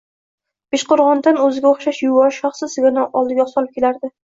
[0.75, 4.15] Beshqo‘rg‘ondan o‘ziga o‘xshash yuvosh, shoxsiz sigirini oldiga solib kelardi.